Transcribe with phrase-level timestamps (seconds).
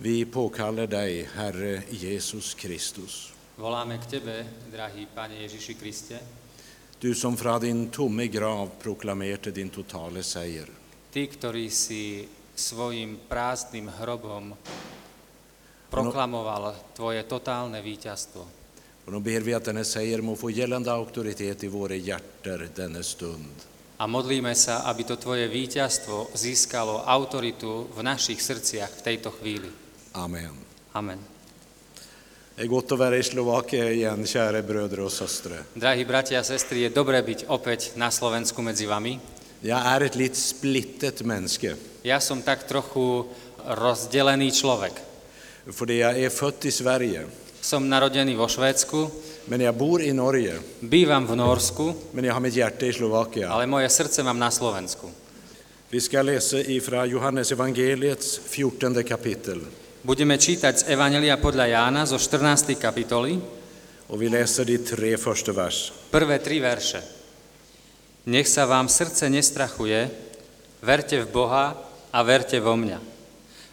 [0.00, 3.32] Vi påkallar dig, Herre Jesus Kristus.
[3.56, 6.18] Voláme k Tebe, drahý Pane Ježiši Kriste,
[7.02, 10.70] Du som fra din tomme grav proklamerte din totale seier.
[11.10, 14.54] Ty, ktorý si svojim prázdnym hrobom
[15.90, 18.42] proklamoval Tvoje totálne víťazstvo.
[19.02, 23.02] Och nu ber vi att denna seger må få gällande auktoritet i våra hjärter denna
[23.02, 23.66] stund.
[23.98, 29.87] A modlíme sa, aby to Tvoje víťazstvo získalo autoritu v našich srdciach v tejto chvíli.
[30.18, 30.50] Amen.
[30.92, 31.18] Amen.
[32.56, 35.62] Det är gott att vara i Slovakia igen, kära bröder och systrar.
[35.74, 39.18] Drahí bratia a sestry, je dobré byť opäť na Slovensku medzi vami.
[39.62, 41.74] Jag är ett lite splittet människa.
[42.02, 43.24] Ja som tak trochu
[43.66, 44.92] rozdelený človek.
[45.72, 47.26] För det jag är född i Sverige,
[47.60, 49.06] Som narodený vo Švédsku,
[49.46, 50.58] men jag bor i Norge.
[50.80, 53.50] bývam v Norsku, Men jag har mitt hjärta i Slovakia.
[53.50, 55.10] ale moje srdce mám na Slovensku.
[55.90, 59.60] Vi ska läsa ifrån Johannes evangeliets 14 kapitel.
[60.08, 62.80] Budeme čítať z Evangelia podľa Jána zo 14.
[62.80, 63.36] kapitoly,
[64.08, 65.92] Och vi läser de tre första vers.
[66.08, 67.04] prvé tri verše.
[68.24, 70.08] Nech sa vám srdce nestrachuje,
[70.80, 71.76] verte v Boha
[72.08, 72.96] a verte vo mňa.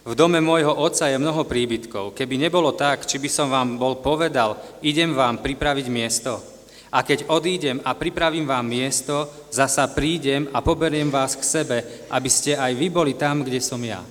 [0.03, 2.11] V dome môjho otca je mnoho príbytkov.
[2.11, 6.43] Keby nebolo tak, či by som vám bol povedal, idem vám pripraviť miesto.
[6.91, 11.77] A keď odídem a pripravím vám miesto, zasa prídem a poberiem vás k sebe,
[12.11, 14.03] aby ste aj vy boli tam, kde som ja.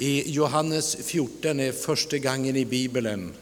[0.00, 3.32] I Johannes 14 är första gången i Bibeln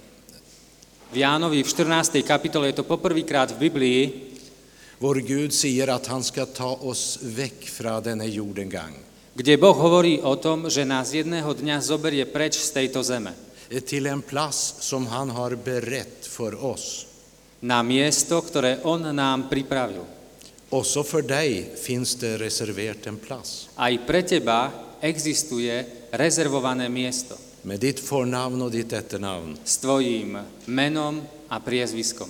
[1.13, 2.27] V Jánovi v 14.
[2.27, 4.03] kapitole je to poprvýkrát v Biblii,
[4.99, 8.95] vår Gud säger att han ska ta oss väck från denna jorden gång.
[9.35, 13.39] kde Boh hovorí o tom, že nás jedného dňa zoberie preč z tejto zeme.
[13.87, 17.07] Till en plats som han har berett för oss.
[17.63, 20.03] Na miesto, ktoré On nám pripravil.
[20.71, 23.71] Också för dig finns det reserverat en plats.
[23.79, 29.57] Aj pre teba existuje rezervované miesto Med ditt förnamn och ditt efternamn.
[29.65, 32.29] s tvojím menom a priezviskom.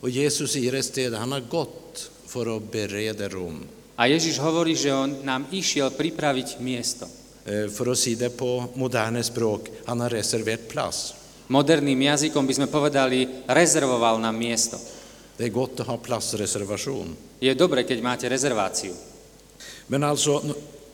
[0.00, 3.64] Och Jesus säger ett sted, han har gått för att bereda rum.
[3.96, 7.06] A Ježiš hovorí, že On nám išiel pripraviť miesto.
[7.44, 11.14] Eh, För att säga det på moderna språk, han har reserverat plats.
[11.48, 14.76] Moderným jazykom by sme povedali, rezervoval nám miesto.
[15.36, 17.16] Det är gott att ha platsreservation.
[17.40, 18.92] Je dobre, keď máte rezerváciu.
[19.86, 20.42] Men alltså,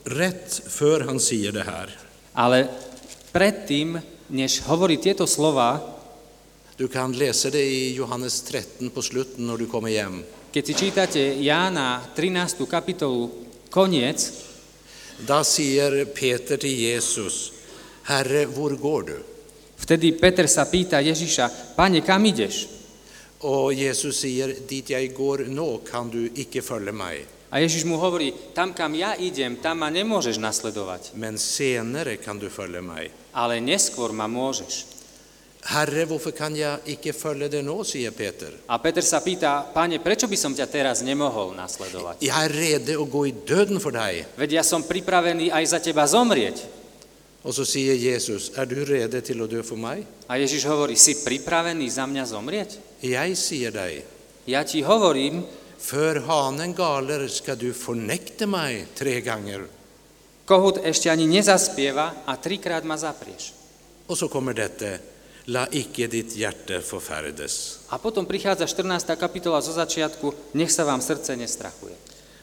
[0.03, 1.99] rätt för han säger det här,
[2.37, 2.69] Ale
[3.33, 3.97] predtým,
[4.29, 5.81] než hovorí tieto slova,
[6.77, 10.23] du kan läsa det i Johannes 13 på slutet när du kommer hem.
[10.53, 12.65] keď si čítate Jána 13.
[12.65, 13.29] kapitolu,
[13.69, 14.31] koniec,
[15.17, 17.51] Där säger Peter till Jesus,
[18.03, 19.17] Herre, var går du?
[19.77, 22.67] vtedy Peter sa pýta Ježiša, Pane, kam ideš?
[23.39, 27.95] Och Jesus säger, dit jag går nå kan du icke följa mig, A Ježiš mu
[27.95, 33.11] hovorí, tam, kam ja idem, tam ma nemôžeš nasledovať, men senare kan du följa mig.
[33.31, 34.83] ale neskôr ma môžeš.
[35.67, 38.51] Herre, varför kan jag icke följa dig nå, säger Peter.
[38.67, 42.23] A Peter sa pýta, Pane, prečo by som ťa teraz nemohol nasledovať?
[42.23, 44.23] Jag är redo att gå i döden för dig.
[44.39, 46.63] Veď ja som pripravený aj za teba zomrieť.
[47.43, 50.03] Och så säger Jesus, är du redo till att dö för mig?
[50.27, 52.69] A Ježiš hovorí, si pripravený za mňa zomrieť?
[53.03, 54.03] Jag säger dig,
[54.47, 55.43] Ja ti hovorím,
[55.79, 59.67] för hanen galer ska du förnekta mig tre gånger.
[60.45, 63.53] kohút ešte ani nezaspieva a trikrát ma zaprieš.
[64.07, 64.97] Och så kommer detta,
[65.45, 67.79] la icke ditt hjärta förfärdes.
[67.87, 69.15] A potom prichádza 14.
[69.15, 71.95] kapitola zo začiatku, nech sa vám srdce nestrachuje.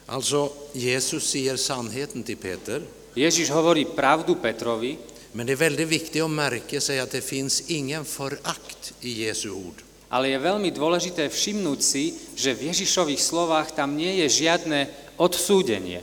[0.07, 2.83] Alltså, Jesus säger sannheten till Peter,
[3.15, 4.99] Ježiš hovorí pravdu Petrovi,
[5.33, 9.51] men det är väldigt viktigt att märka sig att det finns ingen förakt i Jesu
[9.51, 9.84] ord.
[10.15, 14.87] Ale je veľmi dôležité všimnúť si, že v Ježišových slovách tam nie je žiadne
[15.19, 15.99] odsúdenie.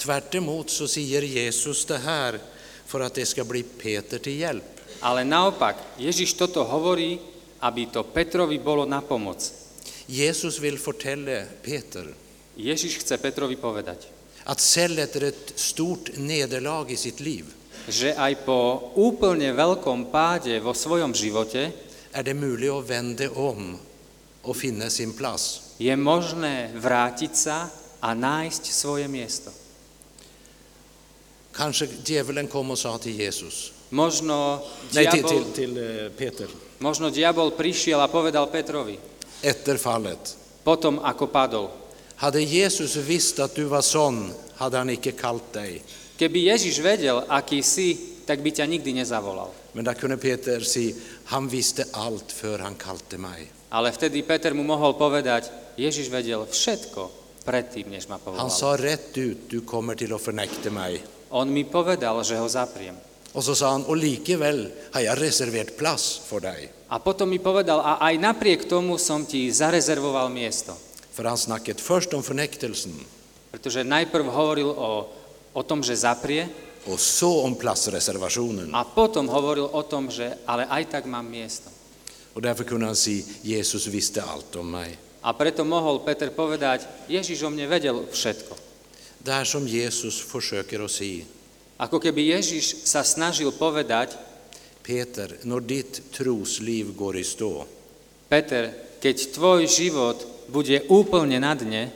[0.00, 2.40] Tvärt emot så säger Jesus det här
[2.88, 4.64] för att det ska bli Peter till hjälp.
[5.04, 7.20] Ale naopak, Ježiš toto hovorí,
[7.60, 9.52] aby to Petrovi bolo na pomoc.
[10.08, 12.08] Jesus vill fortälla Peter
[12.56, 14.08] Ježiš chce Petrovi povedať,
[14.44, 17.46] att selv efter ett stort nederlag i sitt liv
[17.88, 21.74] že aj po úplne veľkom páde vo svojom živote
[22.12, 23.78] är det möjligt att vända om
[24.42, 25.60] och finna sin plats.
[25.78, 27.70] je možné vrátiť sa
[28.02, 29.50] a nájsť svoje miesto.
[31.52, 36.48] Kanske djävulen kom och sa till Jesus, Možno diabol, till, till eh, Peter,
[36.80, 38.96] možno diabol prišiel a povedal Petrovi,
[39.42, 40.36] efter fallet.
[40.64, 41.68] potom ako padol,
[42.16, 45.82] Hade Jesus visst att du var sån, hade han icke kallt dig.
[46.16, 49.50] keby Ježiš vedel, aký si, tak by ťa nikdy nezavolal.
[49.72, 53.52] Men där kunde Peter säga, han visste allt för han kalte mig.
[53.68, 55.48] Ale vtedy Peter mu mohol povedať,
[55.80, 57.08] Ježiš vedel všetko
[57.44, 58.50] predtým, než ma Han povolal.
[58.52, 61.00] sa rätt ut, du kommer till att förnekta mig.
[61.32, 62.96] On mi povedal, že ho zapriem.
[63.32, 66.68] Och så sa han, och likevel har jag reserverat plats för dig.
[66.88, 70.72] A potom mi povedal, a aj napriek tomu som ti zarezervoval miesto.
[71.12, 72.92] För han snackat först om förnektelsen
[73.50, 75.08] Pretože najprv hovoril o,
[75.52, 76.48] o tom, že zaprie,
[76.84, 78.74] och så om platsreservationen.
[78.74, 81.70] a potom hovoril o tom, že ale aj tak mám miesto.
[82.34, 84.98] Och därför kunde han säga, Jesus visste allt om mig.
[85.20, 88.56] A preto mohol Peter povedať, Ježiš o mne vedel všetko.
[89.18, 91.24] Det här som Jesus försöker att säga.
[91.78, 94.18] Ako keby Ježiš sa snažil povedať,
[94.82, 97.66] Peter, när ditt trosliv går i stå,
[98.26, 100.18] Peter, keď tvoj život
[100.50, 101.90] bude úplne na dne,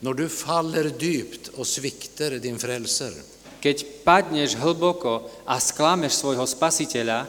[0.00, 3.12] när du faller dypt och sviktar din frälser
[3.60, 7.26] keď padneš hlboko a sklameš svojho spasiteľa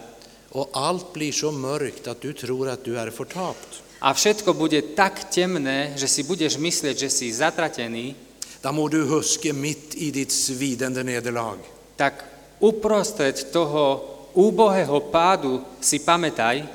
[0.52, 4.82] och allt blir så mörkt att du tror att du är förtapt, a všetko bude
[4.94, 8.16] tak temné, že si budeš myslieť, že si zatratený,
[8.62, 11.58] då må du huska mitt i ditt svidande nederlag
[11.98, 12.14] tak
[12.62, 14.06] uprostred toho
[14.38, 16.66] úbohého pádu si pamätaj,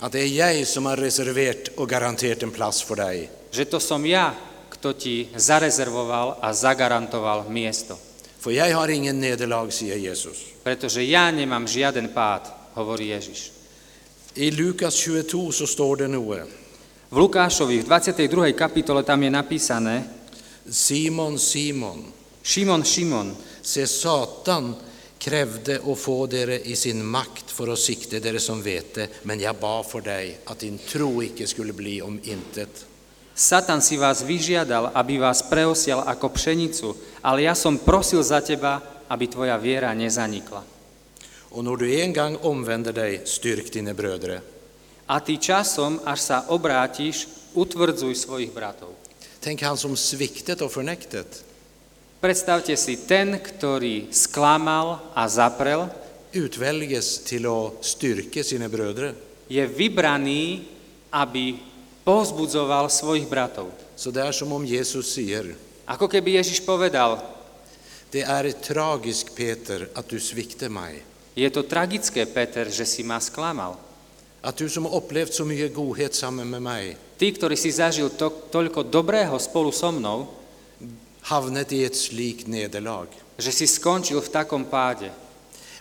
[0.00, 3.30] att det är jag som har reserverat och garanterat en plats för dig.
[3.50, 4.32] že to som ja,
[4.70, 7.98] kto ti zarezervoval a zagarantoval miesto.
[8.42, 10.36] För jag har ingen nederlag, säger Jesus.
[10.62, 12.40] Pretože ja nemám žiaden pád,
[12.74, 13.52] hovorí Ježiš.
[14.34, 16.20] I Lukas 22 så står det nu,
[17.10, 18.52] V Lukášovi v 22.
[18.52, 20.04] kapitole tam je napísané
[20.70, 22.12] Simon, Simon,
[22.42, 24.74] Šimon, Šimon, se Satan
[25.18, 29.56] krävde att få dere i sin makt för att sikta dere som vete, men jag
[29.56, 32.86] bad för dig att din tro icke skulle bli om intet.
[33.34, 36.92] Satan si vás vyžiadal, aby vás preosial ako pšenicu,
[37.24, 40.62] ale ja som prosil za teba, aby tvoja viera nezanikla.
[41.52, 44.40] Och när du en gång omvänder dig, styrk dina bröder.
[45.06, 48.88] A ty časom, až sa obrátiš, utvrdzuj svojich bratov.
[49.40, 51.44] Tänk han som sviktet och förnektet,
[52.22, 55.90] Predstavte si, ten, ktorý sklamal a zaprel,
[56.30, 59.14] utväljes till att styrka sina bröder.
[59.50, 60.62] je vybraný,
[61.10, 61.58] aby
[62.04, 63.70] povzbudzoval svojich bratov.
[63.96, 65.54] Så det är som om Jesus säger,
[65.86, 67.18] Ako keby Ježiš povedal,
[68.10, 71.02] det är tragiskt Peter att du sviktar mig.
[71.34, 73.76] je to tragické, Peter, že si ma sklamal.
[74.42, 78.10] Att du som har upplevt så mycket godhet samman med mig, Ty, ktorý si zažil
[78.18, 80.26] to, toľko dobrého spolu so mnou,
[81.30, 83.06] havnat i ett slikt nederlag.
[83.38, 85.10] že si skončil v takom páde.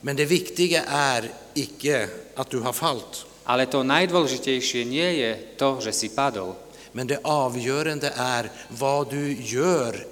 [0.02, 5.82] Men det viktiga är icke att du har fallit, Ale to najdôležitejšie nie je to,
[5.82, 6.54] že si padol,
[6.94, 10.06] men det avgörande är vad du gör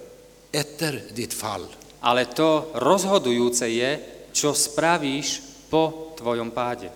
[0.52, 1.68] efter ditt fall.
[2.02, 3.92] ale to rozhodujúce je,
[4.31, 6.88] čo spravíš po tvojom páde.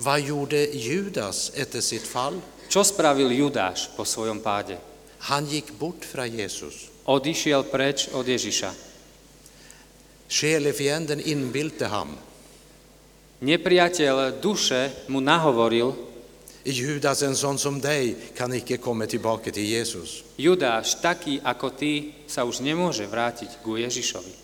[0.00, 2.40] Vad gjorde Judas efter sitt fall?
[2.70, 4.78] Čo spravil Judáš po svojom páde?
[5.30, 6.90] Han gick bort från Jesus.
[7.04, 8.70] Odišiel preč od Ježiša.
[10.30, 12.14] Själefienden inbilte ham.
[13.40, 16.08] Nepriateľ duše mu nahovoril,
[16.64, 20.20] Judas, en sån som dig, kan icke komma tillbaka till Jesus.
[20.36, 24.34] Judáš, taký ako ty, sa už nemôže vrátiť ku Ježišovi.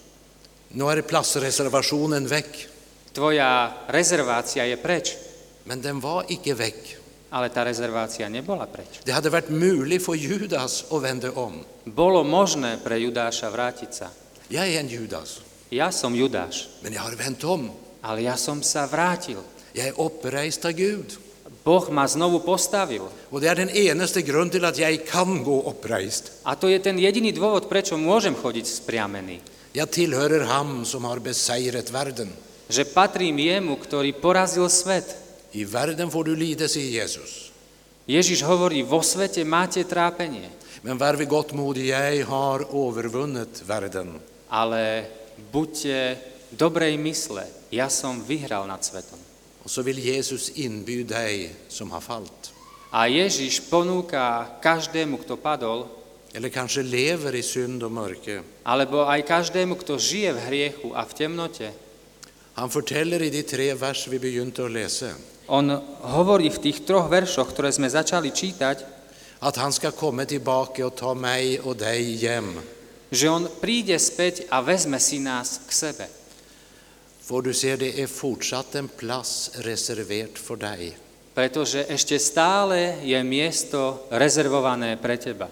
[0.80, 2.72] Nu är platsreservationen väck,
[3.12, 5.16] Tvoja rezervácia je preč,
[5.64, 7.00] men den var icke väck.
[7.30, 9.04] ale tá rezervácia nebola preč.
[9.04, 11.64] Det hade varit möjligt för Judas att vända om.
[11.84, 14.08] Bolo možné pre Judáša vrátiť sa.
[14.48, 15.40] Är en Judas,
[15.70, 17.70] Ja som Judáš, men jag har vänt om.
[18.06, 19.42] Ale ja som sa vrátil.
[19.74, 21.18] Jag är upprejst av Gud.
[21.66, 23.02] Boh ma znovu postavil.
[23.30, 26.32] Och det är den enaste grund till att jag kan gå upprejst.
[26.46, 29.42] A to je ten jediný dôvod, prečo môžem chodiť spriamený.
[29.74, 32.30] Jag tillhörer ham som har besegrat världen.
[32.70, 35.18] Že patrím jemu, ktorý porazil svet.
[35.52, 37.50] I världen får du lida, säger Jesus.
[38.06, 40.46] Ježiš hovorí, vo svete máte trápenie,
[40.82, 44.20] Men var vid gott mod, jag har övervunnit världen.
[44.48, 45.04] ale
[45.50, 46.16] buďte
[46.50, 49.18] dobrej mysle, ja som vyhral nad svetom.
[49.62, 52.52] Och så vill Jesus inbjuda dig som har fallit.
[52.90, 55.86] A Ježiš ponúka každému, kto padol,
[56.34, 58.42] Eller kanske lever i synd och mörker.
[58.64, 61.72] alebo aj každému, kto žije v hriechu a v temnote.
[62.54, 65.12] Han fortäller i de tre vers vi begynte att läsa
[65.46, 65.70] On
[66.02, 68.76] hovorí v tých troch veršoch, ktoré sme začali čítať,
[69.40, 72.58] att han ska komma tillbaka och ta mig och dig hem.
[73.10, 76.06] že on príde späť a vezme si nás k sebe.
[77.26, 80.96] För du ser, det är fortsatt en plats reserverat för dig.
[81.34, 85.50] Pretože ešte stále je miesto rezervované pre teba.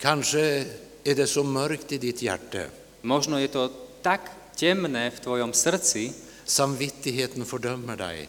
[0.00, 0.64] Kanske
[1.04, 2.72] är det så mörkt i ditt hjärta.
[3.02, 3.68] Možno je to
[4.02, 6.12] tak temné v tvojom srdci,
[6.48, 8.28] Samvittigheten fördömer dig.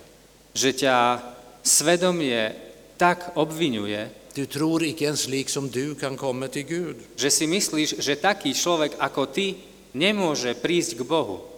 [0.54, 1.24] že ťa
[1.64, 2.52] svedomie
[3.00, 6.98] tak obvinuje, Du tror icke ens lik som du kan komma till Gud.
[7.18, 9.56] že si myslíš, že taký človek ako ty
[9.96, 11.49] nemôže prísť k Bohu.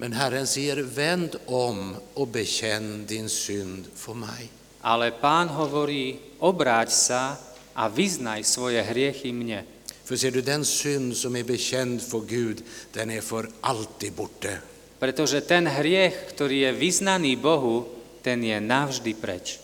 [0.00, 4.48] Men Herren säger, vänd om och bekänn din synd för mig.
[4.80, 7.36] Ale pán hovorí, obráť sa
[7.76, 9.60] a vyznaj svoje hriechy mne.
[10.04, 14.64] För ser du, den synd som är bekänd för Gud, den är för alltid borta.
[14.96, 17.84] Pretože ten hriech, ktorý je vyznaný Bohu,
[18.24, 19.60] ten je navždy preč.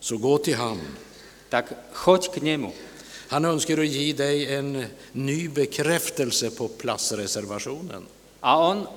[0.00, 0.80] Så gå till han.
[1.48, 2.72] Tak choď k nemu.
[3.32, 8.19] Han önskar att ge dig en ny bekräftelse på platsreservationen.
[8.40, 8.88] A on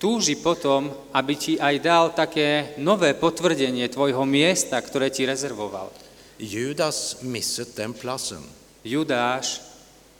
[0.00, 5.92] túži potom, aby ti aj dal také nové potvrdenie tvojho miesta, ktoré ti rezervoval.
[6.40, 8.40] Judas misset den platsen.
[8.80, 9.60] Judáš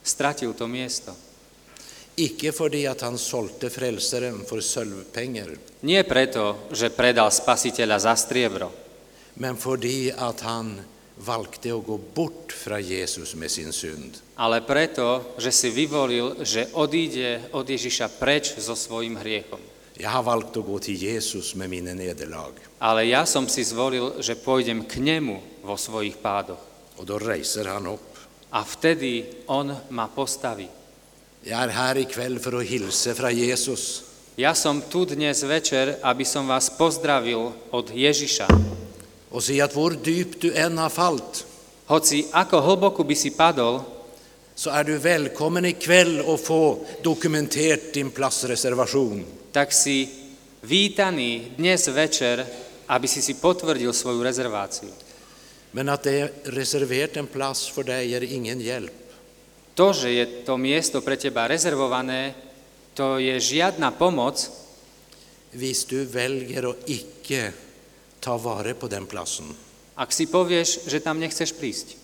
[0.05, 1.13] stratil to miesto.
[2.15, 8.13] Icke för det att han sålde frälsaren för sölvpengar, Nie preto, že predal spasiteľa za
[8.13, 8.69] striebro,
[9.33, 10.77] men för det att han
[11.25, 14.17] valgte att gå bort från Jesus med sin synd.
[14.35, 19.59] ale preto, že si vyvolil, že odíde od Ježiša preč so svojim hriechom.
[19.97, 22.53] Jag har att gå till Jesus med mina nederlag.
[22.79, 26.57] Ale ja som si zvolil, že pôjdem k nemu vo svojich pádoch.
[26.97, 28.17] Och då reser han upp.
[28.49, 30.67] A vtedy on ma postaví.
[31.43, 34.03] Jag är här ikväll för att hilsa från Jesus.
[34.35, 38.47] Ja som tu dnes večer, aby som vás pozdravil od Ježiša.
[39.31, 41.45] Och se att vår dyp du än har fallit,
[41.85, 43.81] Hoci ako hlboko by si padol,
[44.55, 49.25] så är du välkommen ikväll att få dokumenterat din platsreservation.
[49.51, 50.09] tak si
[50.61, 52.45] vítaný dnes večer,
[52.87, 54.89] aby si si potvrdil svoju rezerváciu.
[55.71, 58.91] Men att det är reserverat en plats för dig är ingen hjälp.
[59.75, 62.33] To, že je to miesto pre teba rezervované,
[62.93, 64.49] to je žiadna pomoc,
[65.51, 67.51] Hvis du väljer att icke
[68.21, 69.45] ta vara på den platsen.
[69.97, 71.97] ak si povieš, že tam nechceš prísť.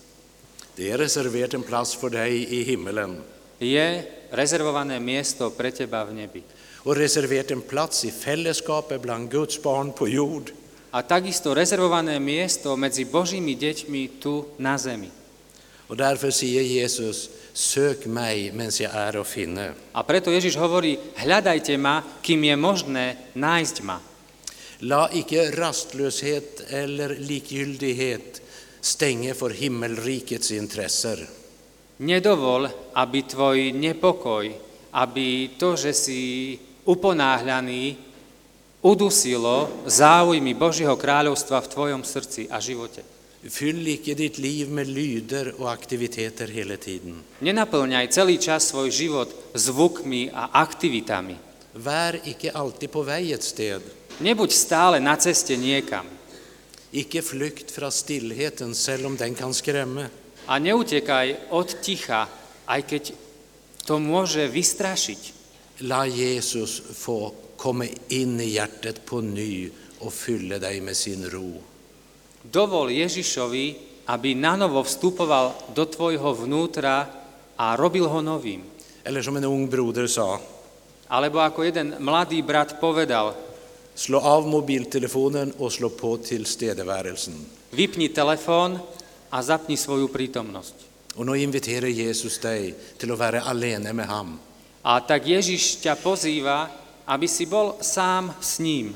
[0.76, 3.18] Det är reserverat en plats för dig i himmelen
[3.58, 6.42] Je rezervované miesto pre teba v nebi.
[6.84, 10.50] och reserverat en plats i fällskapet bland Guds barn på jord.
[10.92, 15.10] A takisto rezervované miesto medzi Božími deťmi tu na zemi.
[15.88, 19.74] Och därför säger Jesus, sök mig medan jag är att finna.
[19.92, 23.98] A preto Ježiš hovorí, hľadajte ma, kým je možné nájsť ma.
[24.86, 28.42] La icke rastlöshet eller likgiltighet
[28.80, 31.26] stänga för himmelrikets intressen.
[31.98, 34.46] Nedovol, aby tvoj nepokoj,
[34.94, 36.20] aby to, že si
[36.86, 37.98] uponáhľaný,
[38.86, 43.02] udusilo záujmy Božieho kráľovstva v tvojom srdci a živote.
[43.38, 47.18] Fyll icke ditt liv med lyder och aktiviteter hela tiden.
[47.42, 51.47] Nenaplňaj celý čas svoj život zvukmi a aktivitami.
[51.72, 53.82] Vär icke alltid på väg ett sted.
[54.18, 56.06] Nebuď stále na ceste niekam.
[56.90, 60.08] Icke flykt från stillheten, selv om den kan skrämma.
[60.46, 62.24] A neutekaj od ticha,
[62.64, 63.02] aj keď
[63.84, 65.20] to môže vystrašiť.
[65.84, 69.70] La Jesus få komma in i hjärtat på ny
[70.00, 71.60] och fylla dig med sin ro.
[72.42, 73.76] Dovol Ježišovi,
[74.08, 77.06] aby nanovo vstupoval do tvojho vnútra
[77.60, 78.64] a robil ho novým.
[79.04, 80.40] Eller som en ung broder sa,
[81.08, 83.32] Alebo ako jeden mladý brat povedal,
[83.96, 87.34] slå av mobiltelefonen och slå på tillstedevärelsen.
[87.72, 88.80] vypni telefón
[89.30, 90.74] a zapni svoju prítomnosť.
[91.16, 94.38] Och nu inviterar Jesus dig till att vara alene med ham.
[94.82, 96.70] A tak Ježiš ťa pozýva,
[97.04, 98.94] aby si bol sám s ním.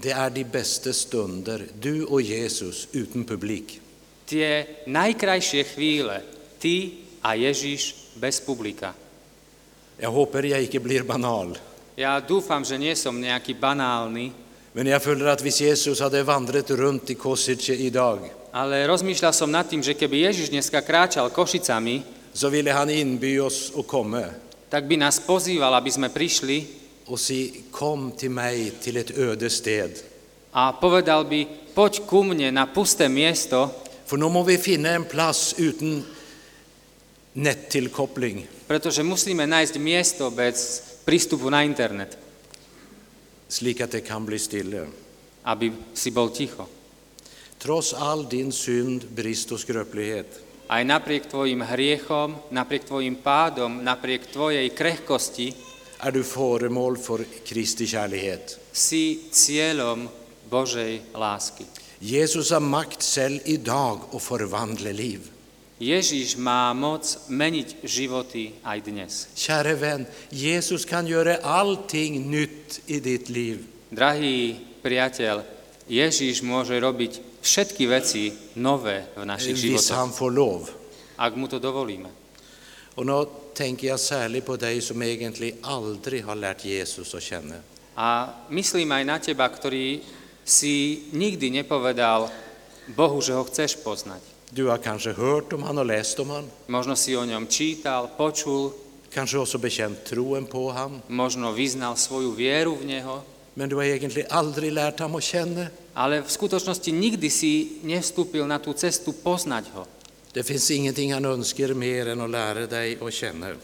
[0.00, 3.80] Det är de bästa stunder, du och Jesus, utan publik.
[4.26, 6.22] Tie najkrajšie chvíle,
[6.58, 8.94] ty a Ježiš bez publika.
[10.00, 11.58] Jag hoppas jag inte blir banal,
[11.96, 14.32] Ja dúfam, že nie som nejaký banálny,
[14.72, 18.18] men jag följer att hvis Jesus hade vandrat runt i Kosice idag
[18.52, 22.02] ale rozmýšľal som nad tým, že keby Ježiš dneska kráčal Košicami,
[22.34, 24.24] så ville han inby oss att komma
[24.70, 26.66] tak by nás pozýval, aby sme prišli
[27.10, 29.90] och si kom till mig till ett öde sted.
[30.54, 33.70] a povedal by, poď ku mne na pusté miesto,
[34.06, 36.02] För nu må vi finna en plats utan
[37.32, 38.46] nettillkoppling.
[38.70, 42.14] Pretože musíme nájsť miesto bez prístupu na internet,
[43.50, 44.86] Slik att det kan bli stilla.
[45.42, 46.68] aby si bol ticho.
[47.58, 54.30] Trots all din synd, brist och skröplighet Aj napriek tvojim hriechom, napriek tvojim pádom, napriek
[54.30, 55.54] tvojej krehkosti
[55.98, 58.58] är du föremål för Kristi kärlighet.
[58.72, 60.08] si cieľom
[60.50, 61.66] Božej lásky.
[61.98, 65.20] Jesus har makt själv idag att förvandla liv.
[65.80, 69.12] Ježíš má moc meniť životy aj dnes.
[69.32, 73.64] Käre vän, Jesus kan göra allting nytt i ditt liv.
[73.88, 75.40] Drahý priateľ,
[75.88, 78.28] Ježíš môže robiť všetky veci
[78.60, 80.68] nové v našich Hvis han får lov.
[81.16, 82.12] ak mu to dovolíme.
[82.94, 87.56] Och nu tänker jag särskilt på dig som egentligen aldrig har lärt Jesus att känna.
[87.96, 90.00] A myslím aj na teba, ktorý
[90.44, 92.28] si nikdy nepovedal
[92.96, 94.29] Bohu, že ho chceš poznať.
[94.52, 98.08] Du har kanske hört om han och läst om han, Možno si o ňom čítal,
[98.16, 98.70] počul,
[99.10, 103.22] kanske också bekänt troen på han, možno vyznal svoju vieru v Neho,
[103.54, 105.66] men du har egentligen aldrig lärt ham att känna.
[105.94, 109.86] ale v skutočnosti nikdy si nevstúpil na tú cestu poznať ho.
[110.34, 113.54] Det finns ingenting han önskar mer än att lära dig att känna.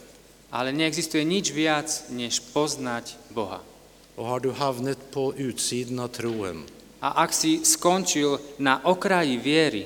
[0.51, 3.59] Ale neexistuje nič viac, než poznať Boha.
[4.15, 6.63] Och har du havnat på utsidan av troen
[7.01, 9.85] A ak si skončil na okraji viery,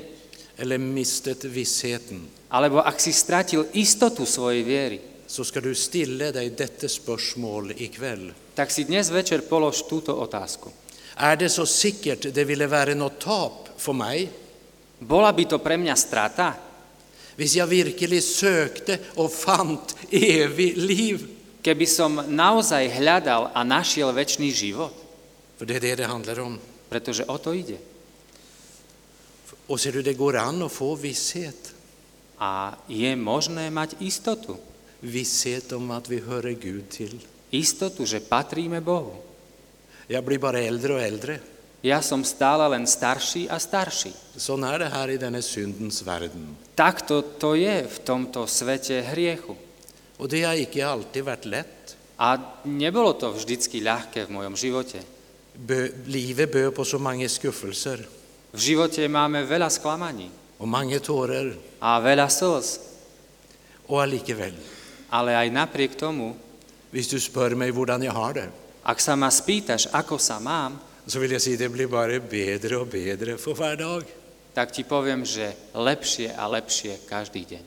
[0.58, 6.50] eller mistet vissheten, alebo ak si stratil istotu svojej viery, så ska du stilla dig
[6.50, 8.34] detta spörsmål ikväll.
[8.56, 10.70] tak si dnes večer polož túto otázku.
[11.16, 14.30] Är det så säkert det ville vara något tap för mig?
[15.00, 16.54] Bola by to pre mňa strata,
[17.36, 21.28] Hvis jag virkelig sökte och fant evig liv?
[21.62, 24.94] keby som naozaj hľadal a našiel väčší život?
[25.58, 26.60] För det är det det handlar om.
[26.90, 27.78] Pretože o to ide.
[29.72, 31.74] Och ser du, det går an att få visshet.
[32.38, 34.60] A je možné mať istotu.
[35.00, 37.20] Visshet om att vi hör Gud till.
[37.52, 39.16] Istotu, že patríme Bohu.
[40.08, 41.40] Jag blir bara äldre och äldre.
[41.82, 44.12] Ja som stále len starší a starší.
[44.36, 46.56] Sån är det här i denna syndens världen.
[46.76, 49.56] Takto to je v tomto svete hriechu.
[50.18, 51.96] Och det har icke alltid varit lätt.
[52.18, 55.00] A nebolo to vždycky ľahké v mojom živote.
[55.56, 58.21] Bö, livet böd på så många skuffelser
[58.52, 60.28] V živote máme veľa sklamaní
[60.60, 61.56] och många tårar.
[61.82, 62.80] a veľa slz,
[63.88, 64.56] Och allikeväl,
[65.12, 66.36] ale aj napriek tomu,
[66.92, 68.50] hvis du spör mig hur jag har det,
[68.84, 72.78] ak sa ma spýtaš, ako sa mám, så vill jag säga det blir bara bättre
[72.78, 74.04] och bättre för varje dag.
[74.54, 77.64] tak ti poviem, že lepšie a lepšie každý deň.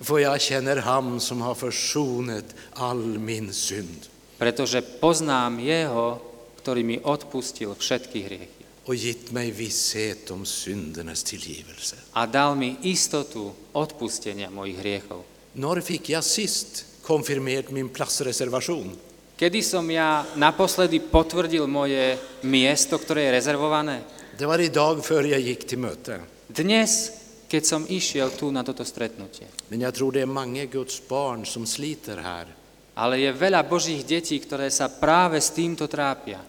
[0.00, 2.46] För jag känner han som har försonat
[2.78, 4.06] all min synd
[4.38, 6.22] Pretože poznám Jeho,
[6.62, 11.96] ktorý mi odpustil všetky hriechy och gett mig visshet om syndernas tillgivelse.
[12.12, 15.22] a dal mi istotu odpustenia mojich hriechov.
[15.52, 18.96] När fick jag sist konfirmerat min platsreservation?
[19.36, 24.04] Kedy som ja naposledy potvrdil moje miesto, ktoré je rezervované?
[24.38, 26.20] Det var idag före jag gick till möte.
[26.46, 27.10] Dnes,
[27.48, 29.46] keď som išiel tu na toto stretnutie.
[29.68, 32.46] Men jag tror det är många Guds barn som sliter här.
[32.94, 36.44] Ale je veľa Božích detí, ktoré sa práve s týmto trápia.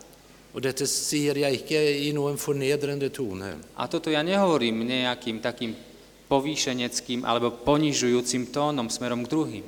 [0.53, 3.55] Och detta ser jag icke i någon förnedrande tone.
[3.75, 5.75] A toto ja nehovorím nejakým takým
[6.27, 9.65] povýšeneckým alebo ponižujúcim tónom smerom k druhým.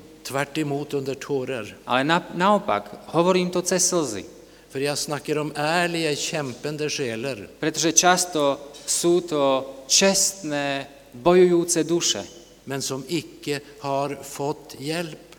[0.56, 1.67] Emot under tårar.
[1.84, 4.24] Ale na, naopak, hovorím to cez slzy.
[4.69, 9.41] För jag snackar om ärliga, kämpande själar Pretože často sú to
[9.88, 12.24] čestné, bojujúce duše,
[12.65, 15.34] men som icke har fått hjälp.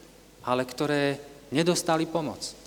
[0.45, 1.17] ale ktoré
[1.53, 2.64] nedostali pomoc.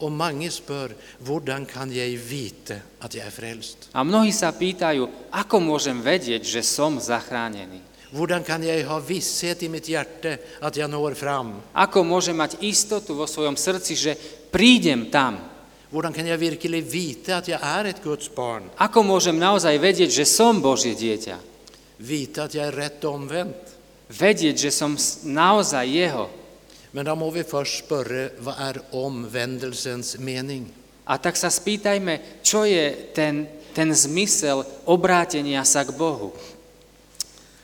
[0.00, 0.90] Och många spör,
[1.26, 3.88] hur kan jag veta att jag är frälst?
[3.92, 7.84] A mnohí sa pýtajú, ako môžem vedieť, že som zachránený?
[8.16, 11.60] Hur kan jag ha visshet i mitt hjärta att jag når fram?
[11.76, 14.12] Ako môžem mať istotu vo svojom srdci, že
[14.48, 15.36] prídem tam?
[15.92, 18.72] Hur kan jag verkligen veta att jag är ett Guds barn?
[18.80, 21.36] Ako môžem naozaj vedieť, že som Božie dieťa?
[22.00, 23.60] Veta att jag är rätt omvänt?
[24.08, 24.96] Vedieť, že som
[25.28, 26.39] naozaj Jeho?
[26.90, 30.72] Men då må vi först spöra, vad är omvändelsens mening?
[31.04, 36.30] A tak sa spýtajme, čo je ten, ten zmysel obrátenia sa k Bohu.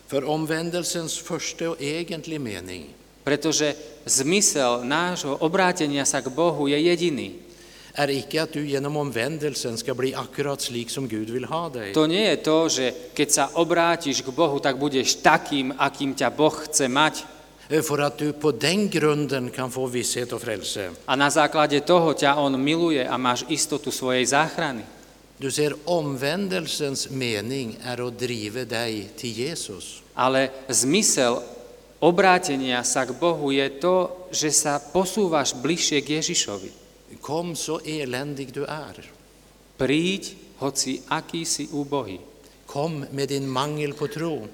[0.06, 2.94] För omvändelsens första och egentlig mening
[3.26, 3.74] Pretože
[4.06, 7.46] zmysel nášho obrátenia sa k Bohu je jediný.
[7.96, 11.94] är icke att du genom omvändelsen ska bli akkurat slik som Gud vill ha dig.
[11.94, 12.86] To nie je to, že
[13.16, 17.35] keď sa obrátiš k Bohu, tak budeš takým, akým ťa Boh chce mať.
[17.68, 20.90] För att du på den grunden kan få visshet och frälse.
[21.04, 24.82] A na základe toho ťa On miluje a máš istotu svojej záchrany.
[25.38, 30.02] Du ser, omvändelsens mening är att driva dig till Jesus.
[30.14, 31.42] Ale zmysel
[32.00, 36.70] obrátenia sa k Bohu je to, že sa posúvaš bližšie k Ježišovi.
[37.20, 38.96] Kom så eländig du är.
[39.76, 42.16] Príď, hoci aký si úbohý.
[42.64, 44.48] Kom med din mangel på tro.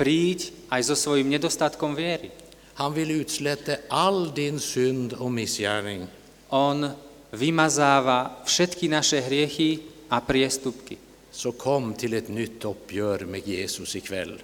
[0.00, 2.43] Príď aj so svojím nedostatkom viery.
[2.74, 6.06] Han vill utsläta all din synd och missgärning.
[6.48, 6.90] On
[7.30, 10.96] vymazáva všetky naše hriechy a priestupky.
[11.30, 14.38] Så kom till ett nytt uppgör med Jesus ikväll.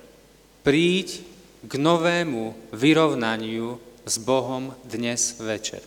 [0.63, 1.23] Príď
[1.69, 5.81] k novému vyrovnaniu s Bohom dnes večer.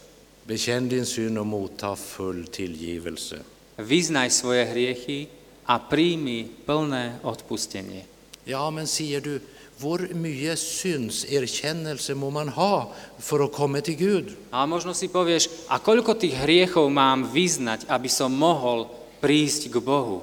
[0.48, 3.40] Bekänn din synd och motta full tillgivelse.
[3.76, 5.28] Vyznaj svoje hriechy
[5.66, 8.06] a príjmi plné odpustenie.
[8.46, 9.40] Ja, men säger du,
[9.82, 14.28] Hvor mye synserkjennelse må man ha for å komme til Gud?
[14.54, 18.86] Ale možno si povieš, a koľko tých hriechov mám vyznať, aby som mohol
[19.20, 20.22] prísť k Bohu?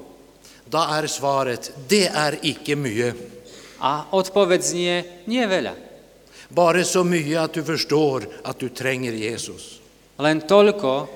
[0.71, 3.11] Da er svaret det er ikke mye.
[3.83, 4.95] A odpoveď znie,
[5.27, 5.75] nie veľa.
[6.51, 9.79] Bare så mye at du forstår at du trenger Jesus.
[10.19, 11.07] Len toľko,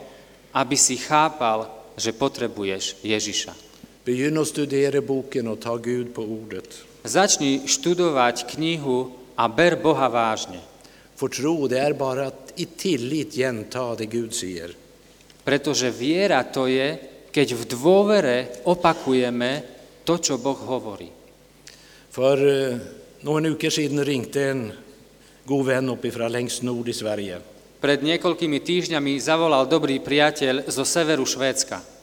[0.55, 3.53] aby si chápal, že potrebuješ Ježiša.
[4.05, 6.94] Begynn å studere boken og ta Gud på ordet.
[7.05, 10.57] Začni študovať knihu a ber Boha vážne.
[11.15, 14.73] For tro, det er bare at i tillit gjenta det Gud sier.
[15.45, 16.97] Pretože viera to je,
[17.29, 19.63] keď v dôvere opakujeme
[20.01, 21.07] to, čo Boh hovorí.
[22.09, 22.75] For eh,
[23.21, 24.61] noen uker siden ringte en
[25.45, 27.37] god venn oppe fra lengst nord i Sverige.
[27.79, 31.95] Pred niekoľkými týždňami zavolal dobrý priateľ zo severu Švédska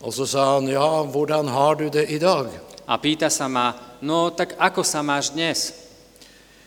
[0.00, 2.48] Og så sa han, ja, hvordan har du det i dag?
[2.90, 3.70] A pýta sa ma,
[4.02, 5.70] no tak ako sa máš dnes?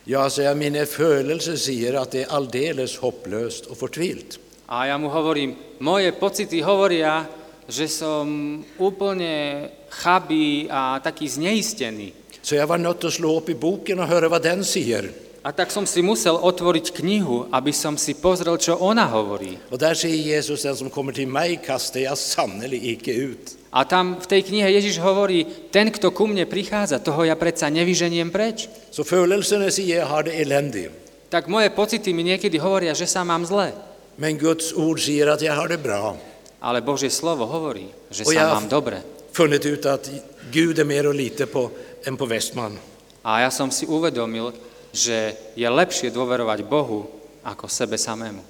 [0.08, 4.40] Ja, så jeg, mine følelser sier at det er aldeles håpløst og fortvilt.
[4.72, 7.28] A ja mu hovorím, moje pocity hovoria,
[7.68, 12.12] že som úplne chabý a taký zneistený.
[12.44, 15.08] Så jeg var til å slå opp i boken og høre hva den sier.
[15.44, 19.60] A tak som si musel otvoriť knihu, aby som si pozrel, čo ona hovorí.
[19.72, 23.63] Og der sier Jesus, den som kommer til meg, kaster jeg sannelig ikke ut.
[23.74, 27.74] A tam v tej knihe Ježiš hovorí, ten, kto ku mne prichádza, toho ja predsa
[27.74, 28.70] nevyženiem preč.
[28.94, 30.94] Så følelsene sier jeg har det elendig.
[31.34, 33.74] Tak moje pocity mi niekedy hovoria, že sa mám zle.
[34.22, 36.14] Men Guds ord sier at jeg har det bra.
[36.62, 39.02] Ale Božie slovo hovorí, že sa mám dobre.
[39.34, 40.06] Funnet ut at
[40.54, 41.66] Gud er mer å lite på
[42.06, 42.78] enn på Vestmann.
[43.26, 44.54] A ja som si uvedomil,
[44.94, 47.10] že je lepšie dôverovať Bohu
[47.42, 48.46] ako sebe samému.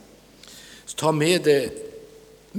[0.84, 1.72] Så ta med det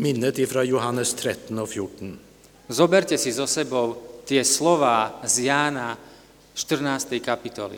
[0.01, 2.34] minnet fra Johannes 13 og 14.
[2.69, 5.93] Zoberte si so sebou tie slova z Jána
[6.57, 7.21] 14.
[7.21, 7.77] kapitoly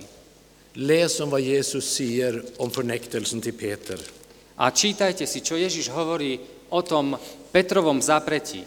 [0.79, 3.99] Les om hva Jesus sier om fornektelsen til Peter.
[4.57, 6.39] a čítajte si, čo Ježiš hovorí
[6.71, 7.19] o tom
[7.53, 8.65] Petrovom zapretí.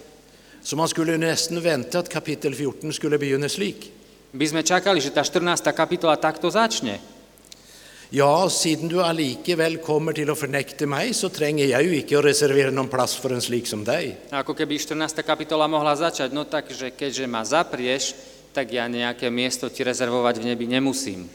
[0.59, 3.89] Så man skulle nesten vente at kapittel 14 skulle begynne slik.
[4.35, 5.71] By sme čakali, že tá 14.
[5.71, 6.99] kapitola takto začne.
[8.09, 12.23] Ja, siden du allikevel kommer til å fornekte meg, så trenger jeg jo ikke å
[12.25, 14.31] reservere noen plass for en slik som deg.
[14.33, 15.21] Ako keby 14.
[15.21, 18.15] kapitola mohla začať, no tak, že keďže ma zaprieš,
[18.49, 21.29] tak ja nejaké miesto ti rezervovať v nebi nemusím.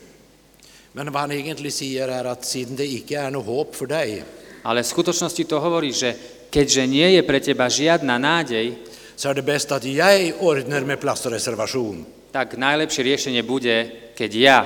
[0.99, 4.27] Men hva han egentlig sier, er at siden det ikke er noe håp for deg,
[4.65, 6.17] Ale v skutočnosti to hovorí, že
[6.49, 8.73] keďže nie je pre teba žiadna nádej,
[9.13, 12.01] så er det best at jeg ordner med plass og reservasjon,
[12.33, 13.77] tak najlepšie riešenie bude,
[14.17, 14.59] keď ja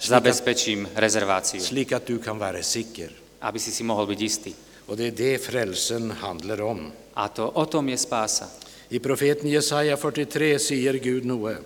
[0.00, 3.26] zabezpečím rezerváciu, slik at du kan være sikker.
[3.40, 4.52] aby si si mohol byť istý.
[4.86, 6.92] Og det er det frelsen handler om.
[7.14, 8.50] A to o tom je spása.
[8.90, 11.58] I profeten Jesaja 43 sier Gud noe.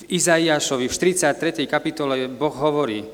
[0.00, 1.68] V Izaiášovi v 43.
[1.68, 3.04] kapitole Boh hovorí,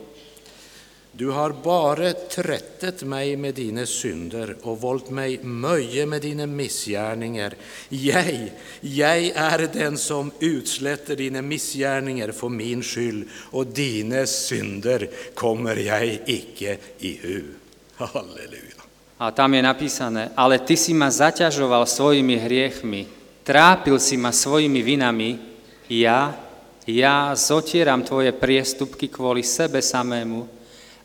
[1.17, 7.55] Du har bare trettet meg med dine synder og voldt meg møye med dine misgjerninger.
[7.89, 8.51] Jeg,
[8.85, 13.23] jeg er den som utsletter dine misgjerninger for min skyld,
[13.57, 17.39] og dine synder kommer jeg ikke i hu.
[17.97, 18.85] Halleluja.
[19.19, 23.07] a tam je napísané, ale ty si ma zaťažoval svojimi hriechmi,
[23.41, 25.39] trápil si ma svojimi vinami,
[25.89, 26.37] ja,
[26.85, 30.56] ja zotieram tvoje priestupky kvôli sebe samému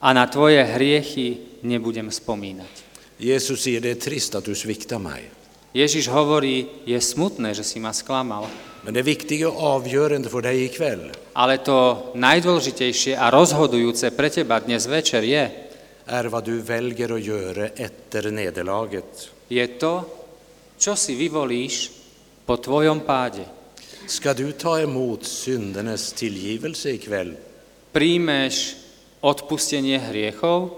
[0.02, 2.90] a na tvoje hriechy nebudem spomínať.
[3.22, 5.30] Jesus sier det er trist at du svikta meg,
[5.72, 8.44] Ježiš hovorí, je smutné, že si ma sklamal,
[8.84, 14.28] men det viktige og avgjørende for deg i kveld ale to najdôležitejšie a rozhodujúce pre
[14.28, 15.44] teba dnes večer je,
[16.12, 19.32] er hva du velger å gjøre etter nederlaget.
[19.48, 19.96] je to,
[20.76, 21.92] čo si vyvolíš
[22.44, 23.46] po tvojom páde.
[24.08, 27.38] Skal du ta imot syndenes tilgivelse i kveld
[27.92, 28.81] Príjmeš
[29.22, 30.78] odpustenie hriechov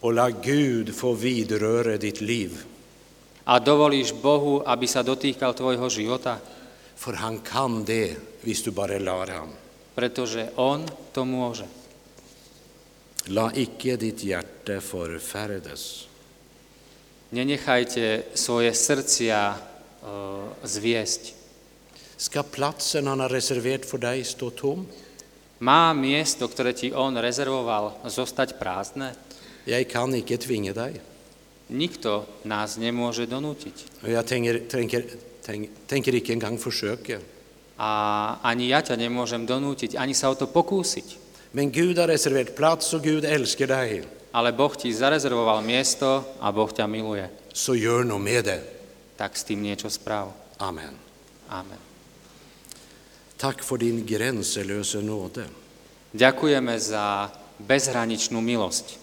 [0.00, 1.16] la Gud få
[1.98, 2.70] ditt liv?
[3.50, 6.38] a dovolíš Bohu, aby sa dotýkal tvojho života,
[7.00, 8.12] For han kan det
[8.44, 9.48] hvis du bare lar ham.
[9.96, 11.64] pretože On to môže.
[13.32, 16.06] La ikke ditt hjerte forferdes.
[17.32, 19.58] Nenechajte svoje srdcia e,
[20.64, 21.22] zviesť.
[22.20, 24.84] Skal platsen han har reservert for deg, stå tom?
[25.60, 29.12] Má miesto, ktoré ti On rezervoval, zostať prázdne?
[29.68, 30.96] Jeg kan ikke tvinge deg.
[31.68, 34.02] Nikto nás nemôže donútiť.
[34.02, 35.04] Og jeg tenker,
[35.86, 37.20] tenker, ikke engang forsøke.
[37.76, 37.90] A
[38.40, 41.30] ani ja ťa nemôžem donútiť, ani sa o to pokúsiť.
[41.52, 44.08] Men Gud har reservert plats, og Gud elsker deg.
[44.32, 47.28] Ale Boh ti zarezervoval miesto a Boh ťa miluje.
[47.52, 48.62] Så gjør noe med det.
[49.20, 50.32] Tak s tým niečo správ.
[50.56, 50.96] Amen.
[51.52, 51.89] Amen.
[53.40, 55.48] Takk for din grenseløse nåde.
[56.12, 59.00] Ďakujeme za bezhraničnú milosť.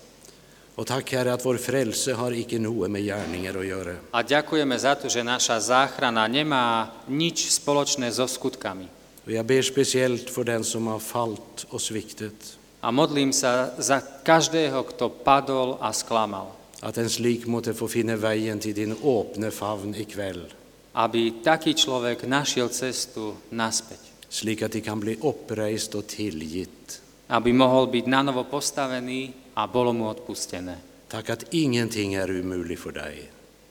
[0.77, 3.95] Och tack Herre att vår frälse har icke noe med gärningar att göra.
[4.13, 8.85] A ďakujeme za to, že naša záchrana nemá nič spoločné so skutkami.
[9.25, 12.57] Och jag ber speciellt för den som har fallit och sviktet.
[12.81, 16.53] A modlím sa za každého, kto padol a sklamal.
[16.81, 20.45] Att en slik måtte få finna vägen till din öppna famn ikväll.
[20.93, 24.06] Aby taký človek našiel cestu naspäť.
[24.29, 27.01] Slik att de kan bli upprejst och tillgitt.
[27.27, 30.79] Aby mohol byť nanovo postavený a bolo mu odpustené.
[31.07, 33.27] Tack att ingenting är umuligt för dig.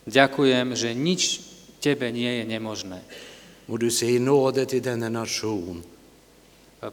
[0.07, 1.41] Ďakujem, že nič
[1.81, 3.01] tebe nie je nemožné.
[3.67, 5.83] Må du se i nåde till denna nation.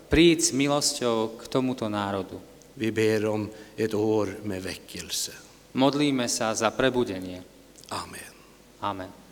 [0.10, 2.42] Príď s milosťou k tomuto národu.
[2.74, 5.32] Vi ber om ett år med väckelse.
[5.78, 7.44] Modlíme sa za prebudenie.
[7.94, 8.34] Amen.
[8.82, 9.23] Amen.